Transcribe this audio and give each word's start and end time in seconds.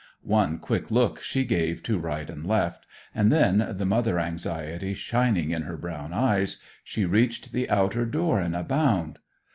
One 0.23 0.57
quick 0.57 0.89
look 0.89 1.21
she 1.21 1.45
gave 1.45 1.83
to 1.83 1.99
right 1.99 2.27
and 2.27 2.43
left, 2.43 2.87
and 3.13 3.31
then, 3.31 3.75
the 3.77 3.85
mother 3.85 4.19
anxiety 4.19 4.95
shining 4.95 5.51
in 5.51 5.61
her 5.61 5.77
brown 5.77 6.11
eyes, 6.11 6.57
she 6.83 7.05
reached 7.05 7.51
the 7.51 7.69
outer 7.69 8.07
door 8.07 8.41
in 8.41 8.55
a 8.55 8.63
bound. 8.63 9.19